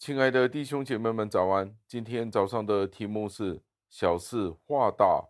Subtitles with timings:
[0.00, 1.76] 亲爱的弟兄姐妹们，早安！
[1.86, 3.60] 今天早上的题目是
[3.90, 5.28] “小事化大”。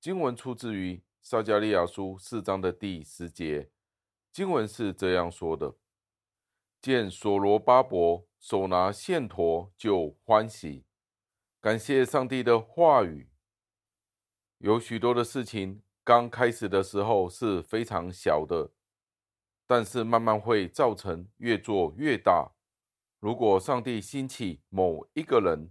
[0.00, 3.68] 经文出自于撒迦利亚书四章的第十节。
[4.32, 5.74] 经文是这样说的
[6.80, 10.86] ：“见所罗巴伯手拿线砣，就欢喜。”
[11.60, 13.28] 感谢上帝的话语。
[14.56, 18.70] 有许多的事情刚开始的时候是非常小的，
[19.66, 22.52] 但是慢慢会造成越做越大。
[23.20, 25.70] 如果上帝兴起某一个人，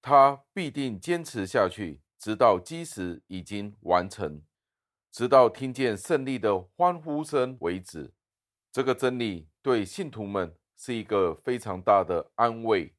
[0.00, 4.42] 他必定坚持下去，直到基石已经完成，
[5.12, 8.14] 直到听见胜利的欢呼声为止。
[8.72, 12.94] 这个真理对信徒们是一个非常大的安慰，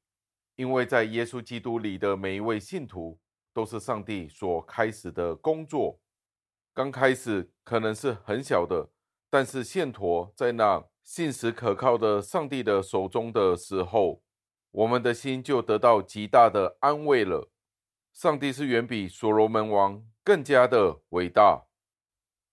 [0.56, 3.20] 因为在耶稣基督里的每一位信徒
[3.54, 6.00] 都是上帝所开始的工作。
[6.76, 8.92] 刚开始可能是很小的，
[9.32, 10.88] 但是线砣在那。
[11.08, 14.22] 信实可靠的上帝的手中的时候，
[14.72, 17.50] 我们的心就得到极大的安慰了。
[18.12, 21.64] 上帝是远比所罗门王更加的伟大。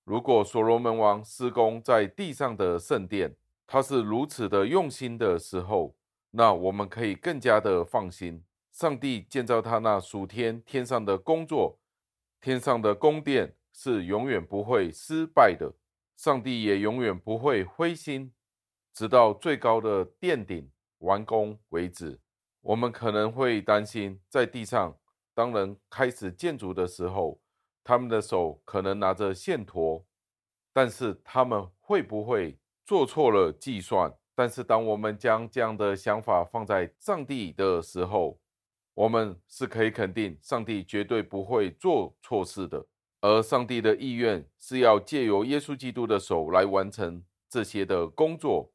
[0.05, 3.35] 如果所罗门王施工在地上的圣殿，
[3.67, 5.97] 他是如此的用心的时候，
[6.31, 8.45] 那我们可以更加的放心。
[8.71, 11.77] 上帝建造他那属天天上的工作，
[12.41, 15.75] 天上的宫殿是永远不会失败的。
[16.15, 18.33] 上帝也永远不会灰心。
[18.95, 22.21] 直到最高的殿顶完工为止，
[22.61, 24.97] 我们可能会担心，在地上
[25.35, 27.41] 当人开始建筑的时候，
[27.83, 30.05] 他们的手可能拿着线砣，
[30.73, 34.15] 但是他们会不会做错了计算？
[34.37, 38.39] 但是当我们将这样的想法放在上帝的时候，
[38.95, 42.87] 我们是可以肯定，上帝绝对不会做错事的。
[43.21, 48.71] 而上帝的意愿是要借由耶稣基督的手来完成这些的工作。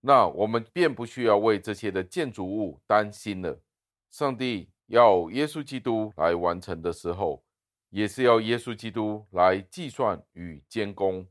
[0.00, 3.60] 那我们便不需要为这些的建筑物担心了。
[4.10, 7.42] 上帝要耶稣基督来完成的时候，
[7.90, 11.26] 也是要耶稣基督来计算与监工。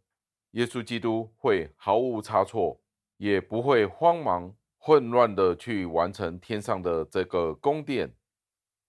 [0.52, 2.80] 耶稣基督会毫无差错，
[3.18, 8.14] 也不会慌忙混乱的去完成天上的这个宫殿。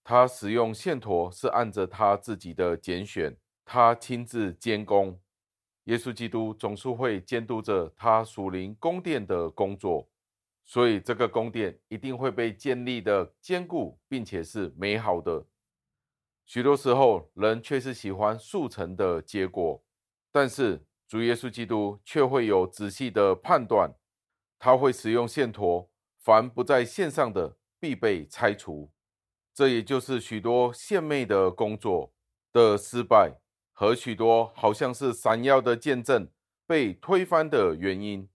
[0.03, 5.19] 他使用线砣是按着他自己的拣选，他亲自监工。
[5.89, 10.07] 耶稣基督总是会监督着他属灵宫殿的工作，
[10.63, 15.47] 所以这个宫殿一定会被建立的坚固，并且是美好的。
[16.45, 19.83] 许多时候，人却是喜欢速成的结果，
[20.31, 23.91] 但是主耶稣基督却会有仔细的判断，
[24.59, 25.87] 他会使用线砣，
[26.19, 28.91] 凡不在线上的必被拆除。
[29.55, 32.13] 这也就是许多献媚的工作
[32.53, 33.39] 的失败。
[33.79, 36.27] 和许多好像是闪耀的见证
[36.67, 38.27] 被推翻的原因。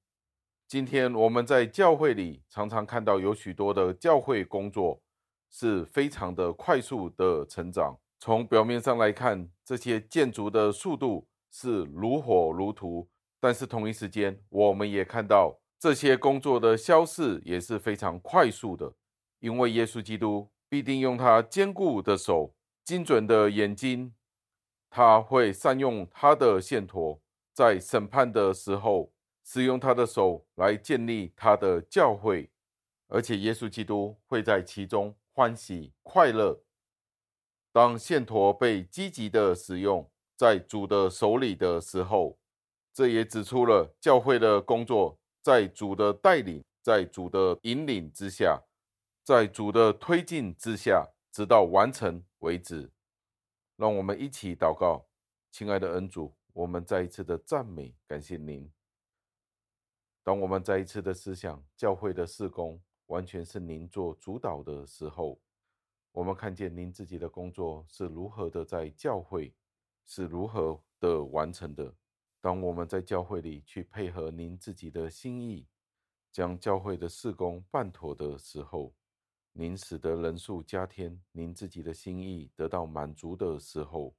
[0.66, 5.02] 今天我们在教会里常常看到有许多的教会工作
[5.50, 7.94] 是非常的快速的成长。
[8.18, 13.06] 从表面上来看，这些建筑的速度是如火如荼，
[13.38, 18.90] 但是同一时间，我们也看到这些工作的消逝也是非常快速的。
[19.40, 24.14] 因为耶稣基督必定用他坚固的手、精准的眼睛。
[24.96, 27.18] 他会善用他的线砣，
[27.52, 29.12] 在审判的时候
[29.42, 32.48] 使用他的手来建立他的教会，
[33.08, 36.62] 而且耶稣基督会在其中欢喜快乐。
[37.72, 42.38] 当线砣被积极的使用在主的手里的时候，
[42.92, 48.62] 这也指出了教会的工作在主的带领、在主的引领之下，
[49.24, 52.92] 在主的推进之下，直到完成为止。
[53.76, 55.04] 让我们一起祷告，
[55.50, 58.70] 亲爱的恩主，我们再一次的赞美感谢您。
[60.22, 65.40] 当我们再一次的思想教会的事工完全是您做主导的时候，
[66.12, 69.52] 我们看见您自己的工作是如何的在教会
[70.04, 71.92] 是如何的完成的。
[72.40, 75.66] 当我们在教会里去配合您自己的心意，
[76.30, 78.94] 将教会的事工办妥的时候。
[79.56, 84.16] 您使得人数加添，您自己的心意得到满足的时候，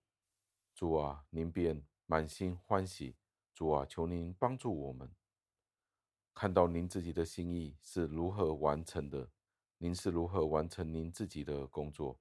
[0.73, 3.17] 主啊，您便满心欢喜。
[3.53, 5.13] 主啊，求您帮助我们，
[6.33, 9.29] 看到您自己的心意是如何完成的，
[9.77, 12.17] 您是如何完成您自己的工作。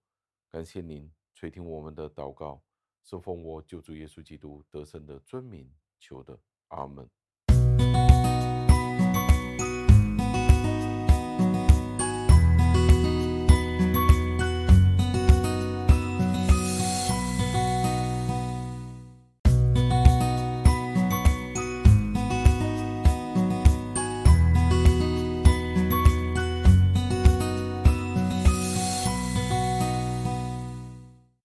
[0.51, 2.65] 感谢您垂听我们的祷告，
[3.05, 6.37] 是奉我救主耶稣基督得胜的尊名求的，
[6.67, 7.09] 阿门。